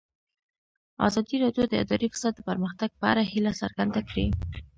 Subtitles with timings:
[1.07, 4.27] ازادي راډیو د اداري فساد د پرمختګ په اړه هیله څرګنده کړې.